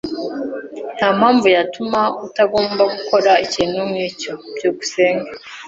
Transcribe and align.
Ntampamvu 0.97 1.47
yatuma 1.55 2.01
utagomba 2.25 2.83
gukora 2.93 3.31
ikintu 3.45 3.79
nkicyo. 3.91 4.33
byukusenge 4.55 5.29